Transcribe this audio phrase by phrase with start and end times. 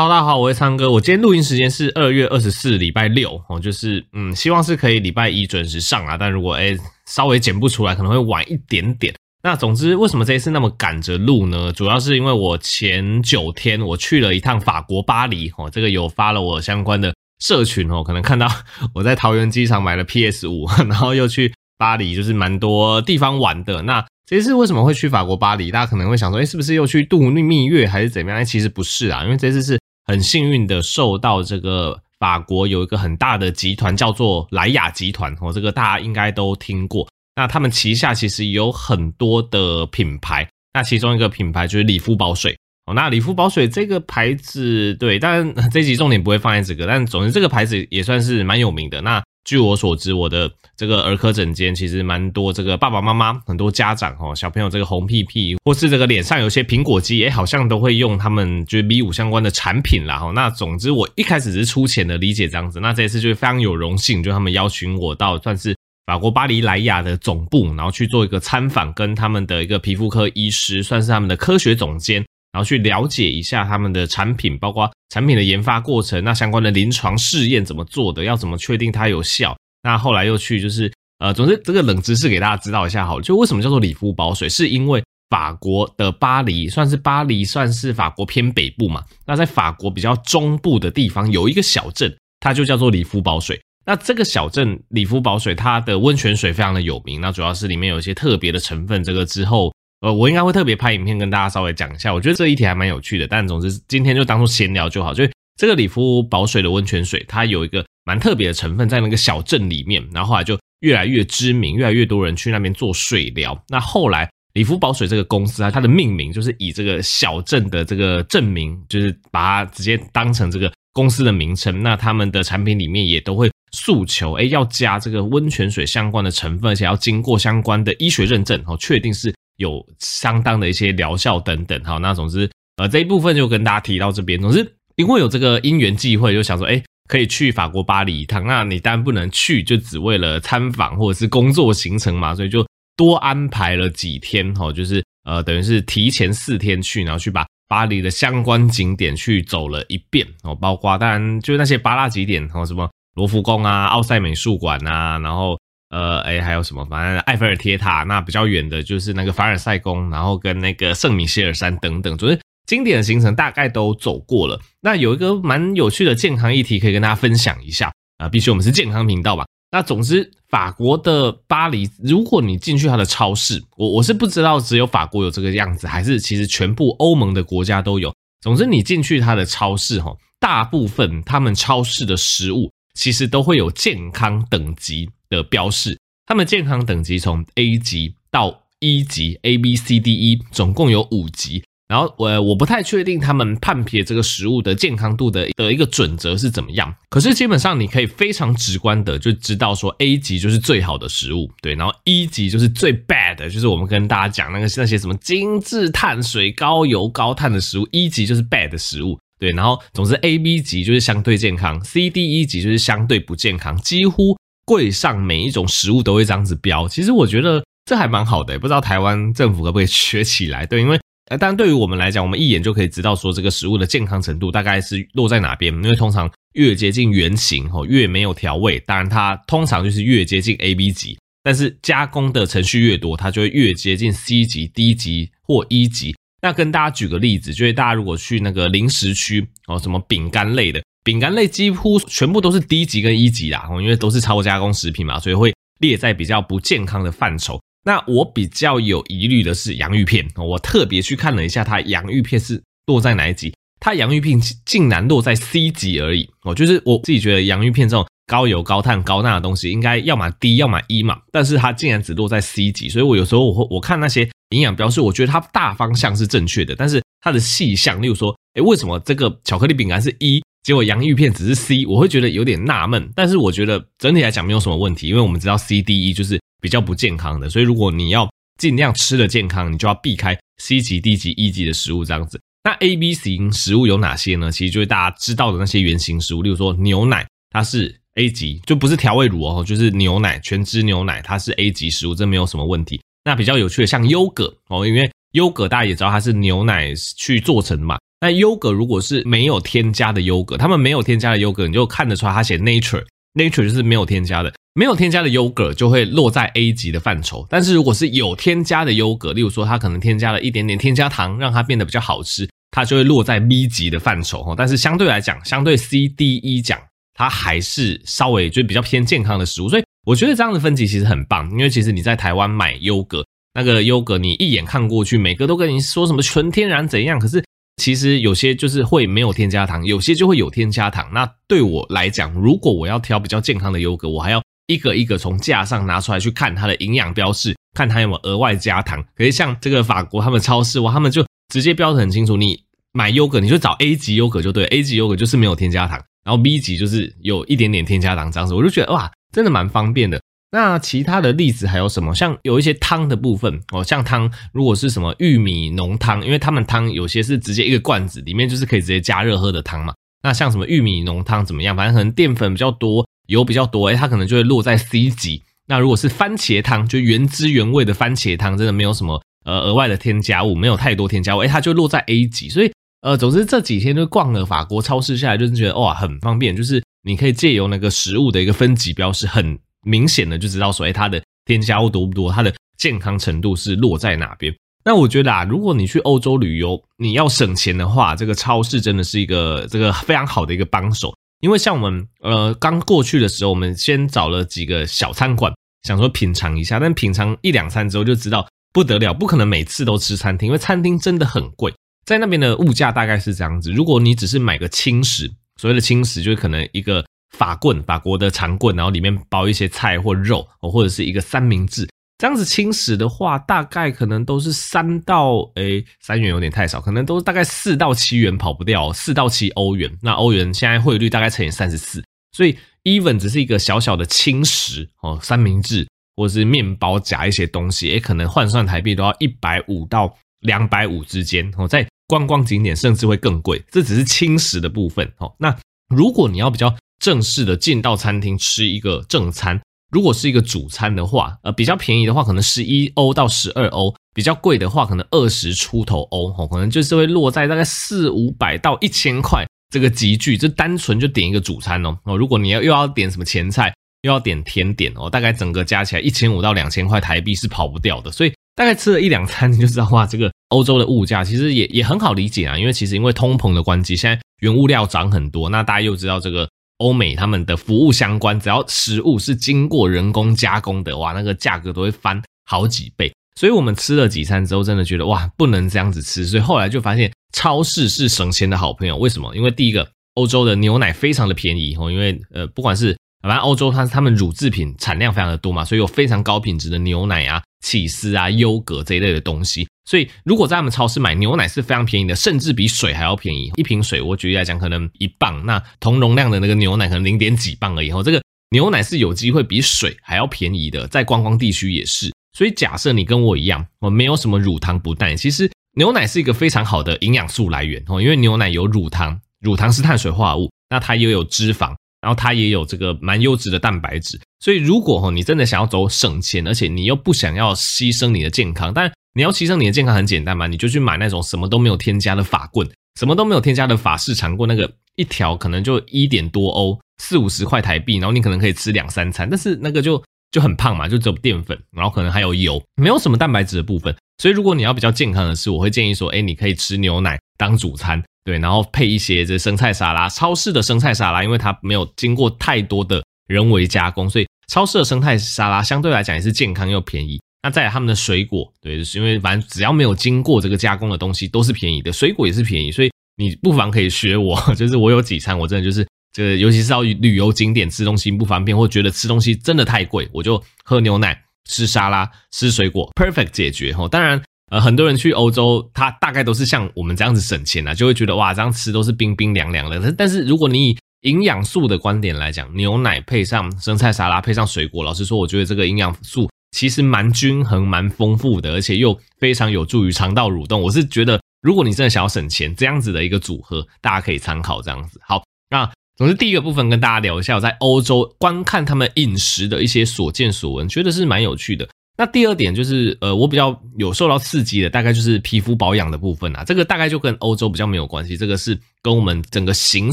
[0.00, 0.90] 哈喽，大家好，我是苍哥。
[0.90, 6.16] 我今天录音时间是二月二十四，礼拜六哦，就是嗯，希望是可以礼拜一准时上啊。
[6.16, 9.14] 但如果诶稍微剪不出来，可能会晚一点点。
[9.42, 11.70] 那总之，为什么这一次那么赶着录呢？
[11.70, 17.12] 主要是因为我前九天我去了一趟法国巴黎哦，这个有发了我相关的
[17.44, 18.48] 社群哦，可能看到
[18.94, 23.82] 我在桃园机场买了 PS 五， 然后又去巴黎，就是蛮多地方玩的。
[23.82, 25.70] 那这一次为什么会去法国巴黎？
[25.70, 28.42] 大家可能会想说，诶是不是又去度蜜月还是怎么样？
[28.42, 29.78] 其实不是啊，因为这次是。
[30.10, 37.08] 很幸运的受到这个法国有一个很大的集团叫做莱雅集团哦，这个大家应该都听过。
[37.36, 42.92] 那他们旗下其实有很多的品牌，那其中一个品牌就是理肤宝水哦。
[42.92, 49.00] 那理肤宝水这个牌子，对，但这集重点不会放在这个，但总之这个牌子也算是蛮有名的。
[49.00, 60.18] 那据我所知，我的这个儿科诊间其实蛮多这个爸爸妈妈、很多家长哦，小朋友这个红屁屁，或是这个脸上有些苹果肌，诶，好像都会用他们就是 V 五相关的产品啦。
[60.18, 65.74] 哈，那总之我一开始是粗浅的理解这样子，那这次就是非常有荣幸，就他们邀请我到算是
[66.06, 72.24] 法国巴黎莱雅的总部，然后去做一个参访，跟他们的一个皮肤科医师，算是他们的科学总监。
[72.52, 79.56] 然后去了解一下他们的产品，包括产品的研发过程，那相关的临床试验怎么做的，要怎么确定它有效。
[79.82, 93.60] 那后来又去就是呃，总之这个冷知识给大家知道一下好了，就为什么叫做理肤宝水，是因为法国的巴黎算是巴黎算是法国偏北部嘛，那在法国比较中部的地方有一个小镇，它就叫做理肤宝水。
[93.86, 99.72] 那这个小镇理肤宝水，它的温泉水非常的有名，那主要是里面有一些特别的成分，这个之后。
[100.00, 103.26] 呃，我应该会特别拍影片跟大家稍微讲一下，我觉得这一题还蛮有趣的。
[103.26, 105.12] 但总之今天就当做闲聊就好。
[105.12, 105.24] 就
[105.58, 113.62] 这个理肤宝水的温泉水，它有一个蛮特别的成分在那个小镇里面，然后后来就越来越知名，越来越多人去那边做水疗。
[113.68, 121.82] 那后来理肤宝水这个公司啊，它的命名就是以这个小镇的这个镇名，就是把它直接当成这个公司的名称。
[121.82, 129.30] 那他们的产品里面也都会诉求，哎，要加这个温泉水相关的成分，而且要经过相关的医学认证，哦，确定是。
[129.60, 134.40] 有相当的一些疗效等等，好，那总之，呃，这一部分就跟大家提到这边。
[134.40, 134.66] 总之，
[134.96, 138.46] 因为有这个因缘际会，就想说，哎，可以去法国巴黎一趟。
[138.46, 142.66] 那你当然不能去，就只为了参访或者是工作行程嘛，所以就
[142.96, 155.59] 多安排了几天，哈，就是呃，等于是提前四天去，然后去把巴黎的相关景点去走了一遍，哦，包括当然就是那些八大景点，哦什么罗浮宫啊、奥赛美术馆啊，然后。
[155.90, 156.84] 呃，哎，还有什么？
[156.86, 164.58] 反正埃菲尔铁塔，那比较远的就是那个凡尔赛宫，然后跟那个圣米歇尔山等等，就是经典的行程大概都走过了。
[164.80, 169.44] 那有一个蛮有趣的健康议题可以跟大家分享一下啊，必须我们是健康频道吧？
[169.72, 178.12] 那总之，法国的巴黎，如果你进去它的超市，我我是不知道只有法国有这个样子，还是其实全部欧盟的国家都有。
[178.40, 185.08] 总之，你进去它的超市，哈，大部分他们超市的食物其实都会有健康等级。
[185.30, 185.96] 的标示，
[186.26, 191.62] 他们健康等级从 A 级到 E 级，A B C D E 总共有五级。
[191.86, 196.92] 然后我我不太确定他们判别这个食物的健康度的的一个准则是怎么样。
[197.10, 214.38] 可是基本上你可以非常直观的就知道说 A 级就是最好的食物，对，然后 E 级就是最 bad 的，就是我们跟大家讲那个那些什么精致碳水、高油高碳的食物，E 级就是 bad 的食物，对，然后总之 A B 级就是相对健康，C D E 级就是相对不健康，几乎。
[214.66, 220.64] 柜上每一种食物都会这样子标，其实我觉得这还蛮好的，不知道台湾政府可不可以 学起来？
[220.64, 236.14] 对，因为呃，当然对于我们来讲，我们一眼就可以知道说这个食物的健康程度大概是落在哪边，因为通常越接近原型哦，越没有调味，当然它通常就是越接近 A、B 级，但是加工的程序越多，它就会越接近 C 级、D 级或 E 级。
[236.42, 240.82] 那跟大家举个例子，就是大家如果去那个零食区哦，什么饼干类的。
[241.02, 247.58] 饼干类几乎全部都是低级跟一级啦，因为都是超加工食品嘛，所以会列在比较不健康的范畴。
[247.84, 253.54] 那我比较有疑虑的是洋芋片，我特别去看了一下，它洋芋片是落在哪一级？
[253.80, 256.28] 它洋芋片竟然落在 C 级而已。
[256.42, 268.32] 哦，就是我自己觉得洋芋片这种高油、高碳、高钠的东西，应该要么 D，要么 E 嘛，但是它竟然只落在 C 级，所以我有时候我会我看那些营养标示，我觉得它大方向是正确的，但是它的细项，例如说。
[268.54, 271.86] 诶，为什么这个巧克力饼干是一结果洋芋片只是 C？
[271.86, 273.08] 我会觉得有点纳闷。
[273.14, 278.28] 但是我觉得整体来讲没有什么问题，因为我们知道 C、D、E 就是比较不健康的，所以如果你要
[278.58, 282.40] 尽量吃的健康，你就要避开 C 级、D 级、E 级的食物这样子。
[282.64, 284.50] 那 A、B 型食物有哪些呢？
[284.50, 293.00] 其实就是大家知道的那些原型食物，例如说牛奶，它是 A 级，就不是调味乳哦，就是牛奶，全脂牛奶，它是 A 级食物，这没有什么问题。
[293.24, 297.98] 那比较有趣的，像优格哦，因为优格大家也知道它是牛奶去做成的嘛。
[298.20, 307.46] 那优格如果是没有添加的优格，他们没有添加的优格，你就看得出来它写 nature，nature 就是没有添加的，没有添加的优格就会落在 A 级的范畴。
[307.48, 314.54] 但是如果是有添加的优格，例如说它可能添加了一点点添加糖，让它变得比较好吃，它就会落在 B 级的范畴哦。
[314.54, 316.78] 但是相对来讲，相对 C、D、E 讲，
[317.20, 319.68] 它还是稍微就比较偏健康的食物。
[319.68, 323.22] 所以我觉得这样的分级其实很棒，因为其实你在台湾买优格，
[323.52, 327.44] 那个优格你一眼看过去，每个都跟你说什么纯天然怎样，可是。
[327.76, 331.08] 其实有些就是会没有添加糖，有些就会有添加糖。
[331.14, 339.02] 那对我来讲，如果我要挑比较健康的优格，我还要一个一个从架上拿出来去看它的营养标示，看它有没有额外加糖。
[339.16, 342.62] 可是像这个法国他们超市哇，他们就直接标的很清楚，你
[342.92, 350.20] 买优格你就找 A 级优格就对，A 级优格就是没有添加糖，然后 B 级就是有一点点添加糖这样子，我就觉得哇，真的蛮方便的。
[350.52, 352.12] 那其他的例子还有什么？
[352.14, 359.94] 像有一些汤的部分哦，像汤如果是什么玉米浓汤，因为他们汤有些是直接一个罐子里面就是可以直接加热喝的汤嘛。
[360.22, 361.76] 那像什么玉米浓汤怎么样？
[361.76, 365.42] 反正可能淀粉比较多，油比较多，诶，它可能就会落在 C 级。
[365.68, 372.48] 那如果是番茄汤，就原汁原味的番茄汤，真的没有什么呃额外的添加物，没有太多添加物，诶，它就落在 A 级。
[372.48, 379.58] 所以呃，总之这几天就逛了法国超市下来，就是觉得哇很方便，就是你可以借由那个食物的一个分级标示很。
[379.82, 384.54] 明显的就知道说，哎，它的添加物多不多，它的健康程度是落在哪边。
[384.84, 391.14] 那我觉得啊，如果你去欧洲旅游，你要省钱的话，这个超市真的是一个这个非常好的一个帮手。
[391.40, 395.50] 因为像我们呃刚过去的时候，我们先找了几个小餐馆，
[395.82, 401.72] 想说品尝一下，但品尝一两餐之后就知道不得了，不可能每次都吃餐厅，因为餐厅真的很贵。
[402.04, 405.30] 在那边的物价大概是这样子，如果你只是买个轻食，
[405.60, 407.04] 所谓的轻食就是可能一个。
[407.38, 411.88] 法棍，法国的长棍，然后里面包一些菜或肉，或者是一个三明治，
[412.18, 419.90] 这样子轻食的话，大概可能都是三到诶三元有点太少，可能都是大概四到七元跑不掉，四到七欧元。
[420.02, 425.86] 那欧元现在汇率大概乘以三十四，所以 even 只是一个小小的轻食哦，三明治
[426.16, 433.62] 或者是面包夹一些东西，诶可能换算台币都要一百五到两百五之间哦，在观光景点甚至会更贵。
[433.70, 435.56] 这只是轻食的部分哦，那
[435.88, 436.74] 如果你要比较。
[437.00, 439.58] 正式的进到餐厅吃一个正餐，
[439.90, 453.72] 如果是一个主餐的话，呃，比较便宜的话可能十一欧到十二欧，比较贵的话可能二十出头欧，哦，可能就是会落在大概四五百到一千块这个级距，这单纯就点一个主餐哦，哦，如果你要又要点什么前菜，
[454.02, 466.46] 又要点甜点哦，大概整个加起来一千五到两千块台币是跑不掉的，所以大概吃了一两餐你就知道哇，这个欧洲的物价其实也也很好理解啊，因为其实因为通膨的关系，现在原物料涨很多，那大家又知道这个。
[466.80, 473.12] 欧美他们的服务相关，只要食物是经过人工加工的，哇，那个价格都会翻好几倍。
[473.38, 476.24] 所以我们吃了几餐之后，真的觉得哇，不能这样子吃。
[476.24, 478.96] 所以后来就发现，超市是省钱的好朋友。
[478.96, 479.36] 为什么？
[479.36, 489.68] 因为第一个，欧洲的牛奶非常的便宜哦，因为呃，不管是反正欧洲它他们乳制品产量非常的多嘛，所以有非常高品质的牛奶啊、起司啊、优格这一类的东西。
[489.84, 493.50] 所以，如果在他们超市买牛奶是非常便宜的，甚至比水还要便宜。
[493.56, 497.90] 一瓶水，我举例来讲，可能一磅，那同容量的那个牛奶可能零点几磅而已。
[497.90, 502.12] 后这个牛奶是有机会比水还要便宜的，在观光地区也是。
[502.38, 514.20] 所以，假设你跟我一样，我没有什么乳糖不耐，其实牛奶是一个非常好的营养素来源哦，因为牛奶有乳糖，乳糖是碳水化合物，那它也有脂肪，然后它也有这个蛮优质的蛋白质。
[514.40, 522.68] 所以，如果哈你真的想要走省钱，而且你又不想要牺牲你的健康，但你要牺牲你的健康很简单嘛，你就去买那种什么都没有添加的法棍，
[522.98, 533.94] 什么都没有添加的法式长棍，那个一条可能就一点多欧，四五十块台币，然后你可能可以吃两三餐，但是那个就就很胖嘛，就只有淀粉，然后可能还有油，没有什么蛋白质的部分。
[534.22, 547.20] 所以如果你要比较健康的吃，我会建议说，哎，你可以吃牛奶当主餐，对，然后配一些这生菜沙拉，超市的生菜沙拉，因为它没有经过太多的人为加工，所以超市的生态沙拉相对来讲也是健康又便宜。
[547.42, 561.16] 那再来他们的水果，对，就是因为反正只要没有经过这个加工的东西都是便宜的，水果也是便宜，所以你不妨可以学我， 就是我有几餐我真的就是这个，尤其是到旅游景点吃东西不方便，或觉得吃东西真的太贵，我就喝牛奶、
[561.48, 563.88] 吃沙拉、吃水果，perfect 解决齁。
[563.88, 564.20] 当然
[564.50, 569.92] 呃，很多人去欧洲，他大概都是像我们这样子省钱啊，就会觉得哇，这样吃都是冰冰凉凉的。
[569.96, 580.60] 但是如果你以营养素的观点来讲，牛奶配上生菜沙拉，配上水果，老实说，我觉得这个营养素其实蛮均衡、蛮丰富的，而且又非常有助于肠道蠕动。
[580.60, 585.00] 我是觉得，如果你真的想要省钱，这样子的一个组合，大家可以参考这样子。
[585.06, 591.66] 好，那总之第一个部分跟大家聊一下，我在欧洲观看他们饮食的一些所见所闻，觉得是蛮有趣的。
[592.00, 596.42] 那第二点就是，呃，我比较有受到刺激的，大概就是皮肤保养的部分啊。
[596.42, 599.92] 这个大概就跟欧洲比较没有关系，这个是跟我们整个行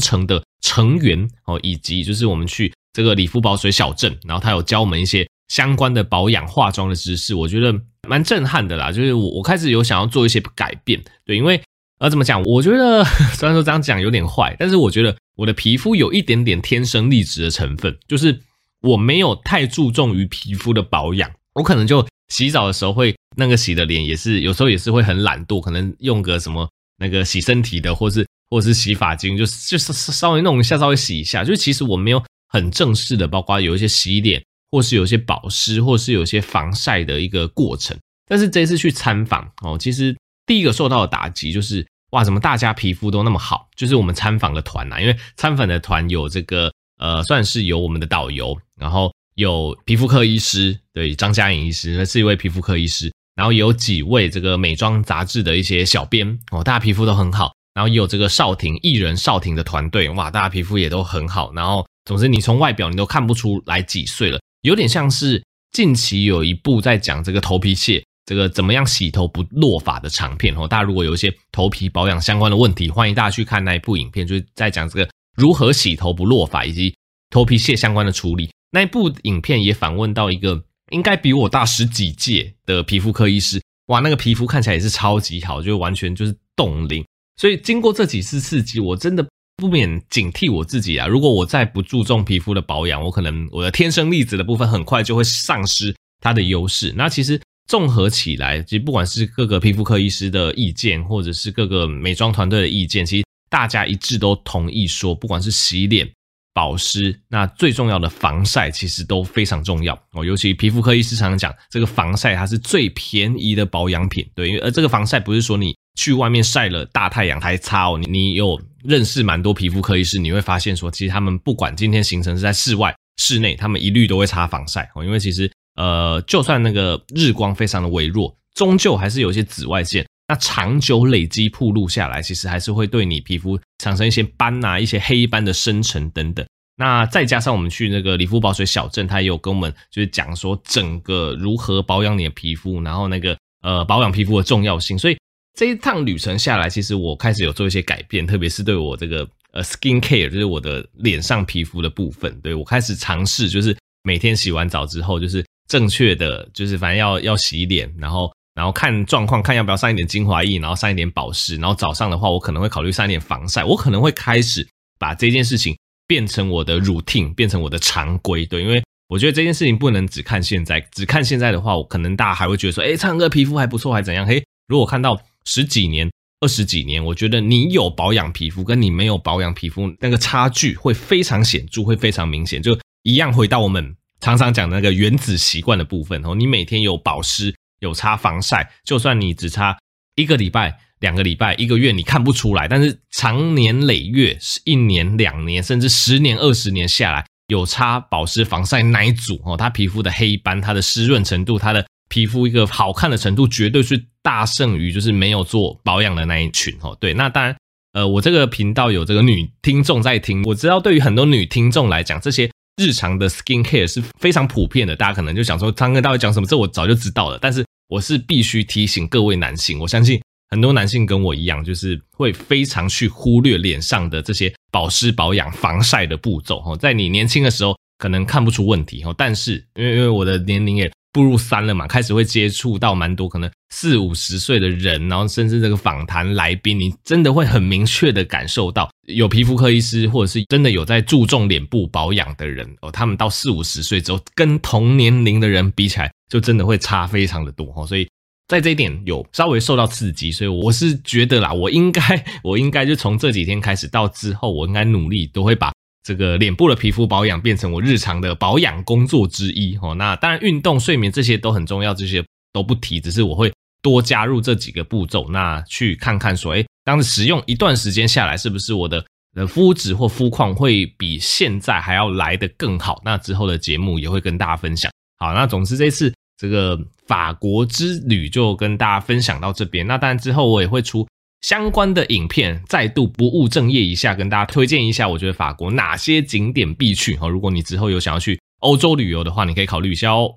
[0.00, 8.90] 程的成员哦，以及就是我们去这个里夫宝水小镇，然后他有教我们一些相关的保养化妆的知识，我觉得蛮震撼的啦。
[8.90, 11.60] 就是我我开始有想要做一些改变，对，因为
[11.98, 12.42] 呃怎么讲？
[12.44, 18.40] 我觉得虽然说这样讲有点坏， 但是我觉得我的皮肤有一点点天生丽质的成分，就是
[18.80, 21.30] 我没有太注重于皮肤的保养。
[21.58, 31.42] 我可能就洗澡的时候会那个洗的脸也是有时候也是会很懒惰，可能用个什么那个洗身体的，或是或是洗发精，就是就是稍微弄一下，稍微洗一下。
[31.42, 37.98] 就其实我没有很正式的，包括有一些洗脸，或是有一些保湿，或是有一些防晒的一个过程。
[38.28, 43.68] 但是这一次去参访哦，其实第一个受到的打击就是哇，怎么大家皮肤都那么好？
[43.74, 49.12] 就是我们参访的团呐，因为参访的团有这个呃，算是有我们的导游，然后。
[49.38, 65.40] 有皮肤科医师，对，张嘉颖医师，那是一位皮肤科医师，然后有几位这个美妆杂志的一些小编哦，大家皮肤都很好，然后也有这个少廷艺人少廷的团队，哇，大家皮肤也都很好，然后总之你从外表你都看不出来几岁了，有点像是
[65.70, 76.92] 近期有一部在讲这个头皮屑，这个怎么样洗头不落发的长片哦，大家如果有一些头皮保养相关的问题，欢迎大家去看那一部影片，就是在讲这个如何洗头不落发以及
[77.30, 78.50] 头皮屑相关的处理。
[78.70, 87.04] 那一部影片也访问到一个应该比我大十几届的皮肤科医师，哇，那个皮肤看起来也是超级好，就完全就是冻龄。
[87.36, 91.06] 所以经过这几次刺激，我真的不免警惕我自己啊！
[91.06, 96.92] 如果我再不注重皮肤的保养，我可能我的天生丽质的部分很快就会丧失它的优势。
[96.96, 106.10] 那其实综合起来，其实不管是各个皮肤科医师的意见，或者是各个美妆团队的意见，其实大家一致都同意说，不管是洗脸。
[106.58, 110.24] 保湿，那最重要的防晒其实都非常重要哦。
[110.24, 114.48] 尤其皮肤科医师常常讲，这个防晒它是最便宜的保养品，对。
[114.48, 117.96] 因为而这个防晒不是说你去外面晒了大太阳才擦哦。
[117.96, 125.04] 你你有认识蛮多皮肤科医师，你会发现说，其实他们不管今天行程是在室外、室内，他们一律都会擦防晒哦。
[125.04, 130.04] 因为其实呃，就算那个日光非常的微弱，终究还是有一些紫外线。
[130.28, 136.46] 那长久累积铺露下来，其实还是会对你皮肤产生一些斑啊、一些黑斑的生成等等。
[136.76, 144.98] 那再加上我们去那个里夫宝水小镇，他也有跟我们就是讲说整个如何保养你的皮肤，然后那个呃保养皮肤的重要性。
[144.98, 145.18] 所以
[145.58, 158.30] 这一趟旅程下来，其实我开始有做一些改变，特别是对我这个呃 skin care，就是我的脸上皮肤的部分，对，我开始尝试，就是每天洗完澡之后，就是正确的，就是反正要要洗脸，然后。
[158.58, 161.54] 然后看状况，看要不要上一点精华液，然后上一点保湿。
[161.58, 163.62] 然后早上的话，我可能会考虑上一点防晒。
[163.62, 164.66] 我可能会开始
[164.98, 168.44] 把这件事情变成我的 routine，变成我的常规。
[168.44, 174.26] 对，因为我觉得这件事情不能只看现在，只看现在的话，我可能大家还会觉得说，哎，唱歌皮肤还不错，还怎样？
[174.26, 176.10] 嘿，如果看到十几年、
[176.40, 182.60] 二十几年，我觉得你有保养皮肤，跟你没有保养皮肤那个差距会非常显著，会非常明显。
[182.60, 187.54] 就一样回到我们常常讲的那个原子习惯的部分哦，你每天有保湿。
[187.80, 189.76] 有擦防晒，就算你只擦
[190.16, 192.66] 一个礼拜、两个礼拜、一个月，你看不出来。
[192.66, 206.96] 但是长年累月，是一年、两年，甚至十年、二十年下来，有擦保湿防晒那一组哦，它皮肤的黑斑、它的湿润程度、它的皮肤一个好看的程度，绝对是大胜于就是没有做保养的那一群哦。
[207.00, 207.56] 对，那当然，
[207.92, 212.50] 呃，我这个频道有这个女听众在听，我知道对于很多女听众来讲，这些。
[212.78, 216.46] 日常的 skin care 是非常普遍的，大家可能就想说，昌哥到底讲什么？
[216.46, 217.38] 这我早就知道了。
[217.42, 220.20] 但是我是必须提醒各位男性，我相信
[220.50, 226.60] 很多男性跟我一样，就是会非常去忽略脸上的这些保湿、保养、防晒的步骤。
[226.60, 230.90] 哈，在你年轻的时候可能看不出问题，哈，但是因为因为我的年龄也。
[231.12, 247.86] 步入三了嘛，开始会接触到蛮多可能四五十岁的人，然后甚至这个访谈来宾，你真的会很明确的感受到，有皮肤科医师或者是真的有在注重脸部保养的人哦，他们到四五十岁之后，跟同年龄的人比起来，就真的会差非常的多哦。
[247.86, 248.08] 所以
[248.46, 255.72] 在这一点有稍微受到刺激，所以我是觉得啦，我应该 我应该就从这几天开始到之后，我应该努力都会把。
[256.08, 259.94] 这个脸部的皮肤保养变成我日常的保养工作之一哦。
[259.96, 262.98] 那当然，运动、睡眠这些都很重要，这些都不提。
[262.98, 273.02] 只是我会多加入这几个步骤，那去看看说，诶，当使用一段时间下来，是不是我的的肤质或肤况会比现在还要来得更好？
[273.04, 274.90] 那之后的节目也会跟大家分享。
[275.18, 279.86] 好，那总之这次这个法国之旅就跟大家分享到这边。
[279.86, 281.06] 那当然之后我也会出
[281.40, 287.16] 相关的影片，再度不务正业一下，跟大家推荐一下，我觉得法国哪些景点必去。
[287.20, 290.34] 哦，如果你之后有想要去欧洲旅游的话，你可以考虑一下哦。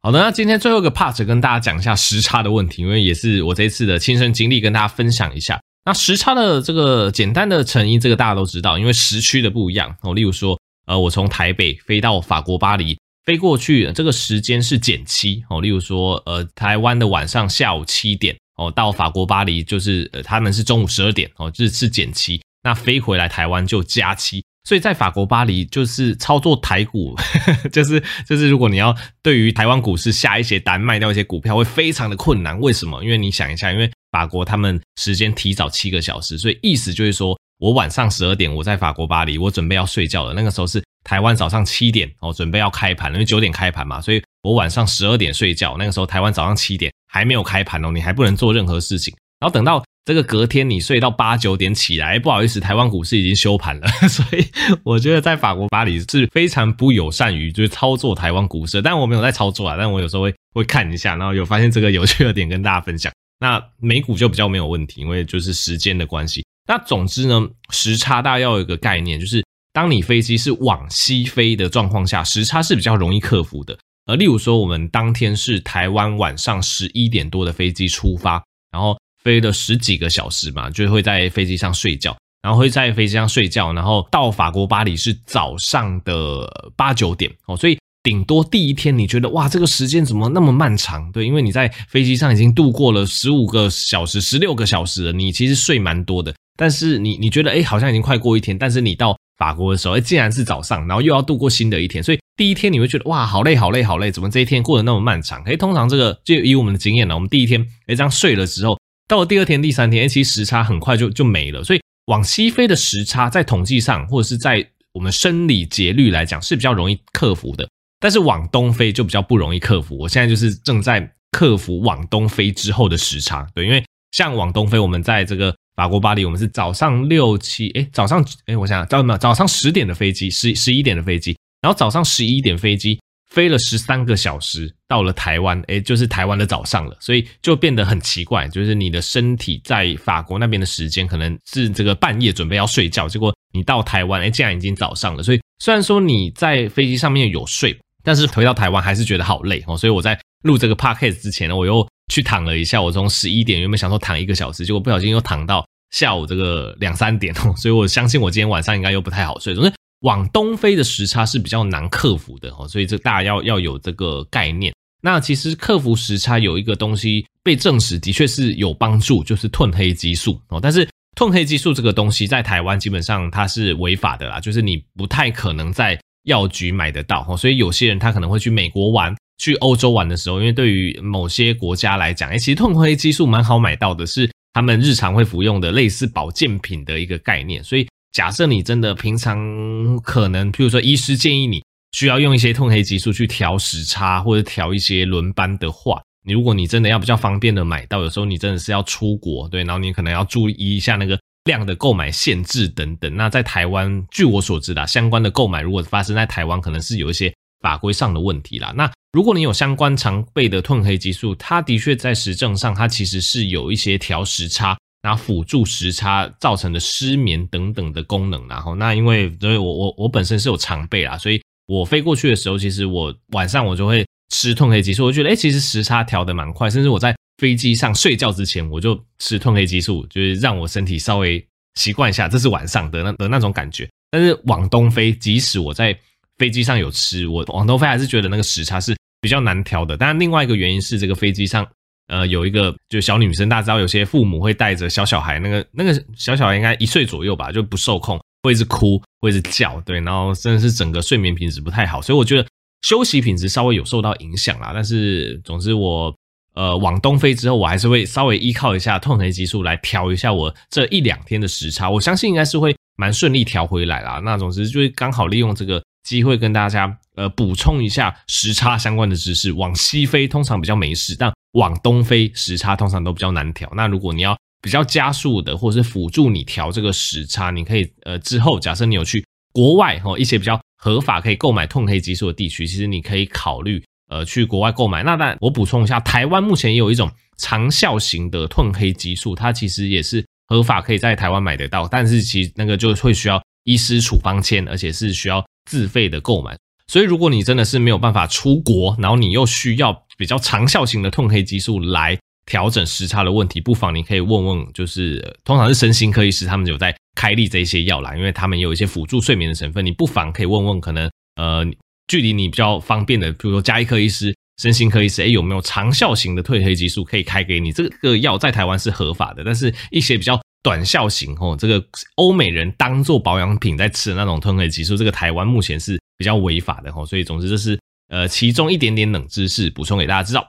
[0.00, 5.60] 好的，那今天最后一个 part 跟大家讲一下时差的问题，因为也是我这次的亲身经历，跟大家分享一下。
[5.84, 10.12] 那时差的这个简单的成因，这个大家都知道，因为时区的不一样哦。
[10.12, 15.60] 例如说，呃，我从台北飞到法国巴黎，飞过去这个时间是减七哦。
[15.60, 24.42] 例如说，呃，台湾的晚上下午七点哦，到法国巴黎就是呃他们是中午十二点哦，这是减七，那飞回来台湾就加七。
[24.64, 27.16] 所以在法国巴黎，就是操作台股，
[27.72, 32.56] 就是就是如果你要对于台湾股市下一些单，卖掉一些股票，会非常的困难。
[32.60, 33.02] 为什么？
[33.02, 40.32] 因为你想一下，因为法国他们时间提早七个小时，所以意思就是说我晚上十二点我在法国巴黎，我准备要睡觉了。
[40.32, 45.76] 那个时候是台湾早上七点哦，准备要开盘，因为九点开盘嘛，所以我晚上十二点睡觉。
[45.78, 49.14] 那个时候台湾早上七点还没有开盘哦，你还不能做任何事情。
[49.40, 49.82] 然后等到。
[50.04, 54.44] 这个隔天你睡到八九点起来，不好意思，台湾股市已经休盘了， 所以
[54.82, 58.82] 我觉得在法国巴黎是非常不友善于就是操作台湾股市。
[58.82, 63.12] 但我没有在操作啊，但我有时候会会看一下，然后有发现这个有趣的点跟大家分享。
[63.38, 66.44] 那美股就比较没有问题，因为就是时间的关系。
[66.66, 73.78] 那总之呢，时差大家要有一个概念，就是当你飞机是往西飞的状况下，时差是比较容易克服的。
[74.06, 78.96] 而例如说，我们当天是台湾晚上十一点多的飞机出发，然后。
[79.22, 91.08] 飞了十几个小时嘛，就会在飞机上睡觉，然后会在飞机上睡觉，然后到法国巴黎是早上的八九点哦，所以顶多第一天你觉得哇，这个时间怎么那么漫长？
[91.12, 105.42] 对，因为你在飞机上已经度过了十五个小时、十六个小时了，你其实睡蛮多的，但是你你觉得诶，好像已经快过一天，但是你到法国的时候，诶，竟然是早上，然后又要度过新的一天，所以第一天你会觉得哇，好累，好累，好累，怎么这一天过得那么漫长？
[105.44, 108.78] 诶，通常这个就以我们的经验呢，我们第一天诶这样睡了之后。
[109.08, 111.62] 到了第二天、第三天，哎其实时差很快就就没了。
[111.62, 117.68] 所以往西飞的时差，在统计上或者是在我们生理节律来讲是比较容易克服的。
[118.00, 119.96] 但是往东飞就比较不容易克服。
[119.98, 123.46] 我现在就是正在克服往东飞之后的时差。
[123.54, 133.00] 对，因为像往东飞，我们在这个法国巴黎，我们是早上六七，哎，早上，哎，我想想，早没有早上十点的飞机，十十一点的飞机，然后早上十一点飞机。
[133.30, 145.22] 飞了十三个小时，到了台湾，诶，就是台湾的早上了，所以就变得很奇怪，就是你的身体在法国那边的时间可能是这个半夜准备要睡觉，结果你到台湾，诶，竟然已经早上了。
[145.22, 149.78] 所以虽然说你在飞机上面有睡，但是回到台湾还是觉得好累哦。
[149.78, 157.54] 所以我在录这个 podcast 之前呢，我又去躺了一下，我从十一点原本想说躺一个小时，结果不小心又躺到下午这个两三点哦。
[157.56, 159.72] 所以我相信我今天晚上应该又不太好睡，总之。
[160.02, 164.72] 往东飞的时差是比较难克服的哦，所以这大家要要有这个概念。
[165.00, 170.60] 那其实克服时差有一个东西被证实的确是有帮助，就是褪黑激素哦。
[170.62, 177.36] 但是褪黑激素这个东西在台湾基本上它是违法的啦，就是你不太可能在药局买得到哦。
[177.36, 187.86] 所以有些人他可能会去美国玩、去欧洲玩的时候，因为对于某些国家来讲，诶，其实褪黑激素蛮好买到的，是他们日常会服用的类似保健品的一个概念，所以。
[188.12, 203.16] 假设你真的平常可能，譬如说医师建议你需要用一些褪黑激素去调时差或者调一些轮班的话，你如果你真的要比较方便的买到，有时候你真的是要出国，对，然后你可能要注意一下那个量的购买限制等等。
[203.16, 208.74] 那在台湾，据我所知啦，相关的购买如果发生在台湾，可能是有一些法规上的问题啦。
[208.76, 214.76] 那如果你有相关常备的褪黑激素，它的确在实证上，它其实是有一些调时差。
[215.02, 233.88] 然后辅助时差造成的失眠等等的功能，然后那因为所以我我我本身是有常备啦，所以我飞过去的时候，其实我晚上我就会吃褪黑激素，我觉得诶其实时差调的蛮快，甚至我在飞机上睡觉之前我就吃褪黑激素，就是让我身体稍微习惯一下，这是晚上的那的那种感觉。
[234.10, 235.98] 但是往东飞，即使我在
[236.38, 239.96] 飞机上有吃，我往东飞还是觉得那个时差是比较难调的。
[239.96, 241.66] 当然，另外一个原因是这个飞机上。
[242.12, 252.46] 呃，有一个就小女生，大家知道有些父母会带着小小孩，那个那个小小孩应该一岁左右吧，就不受控，会一直哭，会一直叫，对，然后真的是整个睡眠品质不太好，所以我觉得
[252.82, 254.72] 休息品质稍微有受到影响啦。
[254.74, 256.14] 但是总之我
[256.54, 264.20] 呃往东飞之后，我还是会稍微依靠一下褪黑激素来调一下我这一两天的时差，我相信应该是会蛮顺利调回来啦。
[264.22, 269.52] 那总之就是刚好利用这个机会跟大家呃补充一下时差相关的知识。
[269.52, 273.70] 往西飞通常比较没事，但往东飞时差通常都比较难调。
[273.76, 285.02] 那如果你要比较加速的，或者是辅助你调这个时差，你可以呃之后假设你有去国外哦一些比较合法可以购买褪黑激素的地区，其实你可以考虑呃去国外购买。
[285.02, 296.56] 那但我补充一下，台湾目前也有一种长效型的褪黑激素，它其实也是合法可以在台湾买得到，但是其那个就会需要医师处方签，而且是需要自费的购买。
[296.88, 311.64] 所以如果你真的是没有办法出国，然后你又需要比较长效型的褪黑激素来调整时差的问题，不妨你可以问问，就是通常是身心科医师，他们有在开立这些药啦，因为他们有一些辅助睡眠的成分，你不妨可以问问，可能呃
[312.08, 317.72] 距离你比较方便的，比如说加医科医师、身心科医师，诶，有没有长效型的褪黑激素可以开给你？
[317.72, 321.84] 这个药在台湾是合法的，但是一些比较短效型哦，这个
[322.16, 330.46] 欧美人当做保养品在吃的那种褪黑激素，这个台湾目前是比较违法的哦，所以总之这是呃其中一点点冷知识补充给大家知道。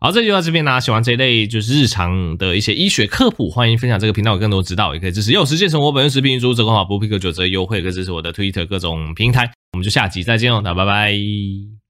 [0.00, 0.80] 好，这就到这边啦。
[0.80, 9.48] 喜欢这一类就是日常的一些医学科普，欢迎分享这个频道，有更多指导，也可以支持有时间生活本人视频输入折扣码不必扣九折优惠，可以支持我的 Twitter 各种平台。
[9.74, 11.81] 我们就下集再见哦，那拜拜。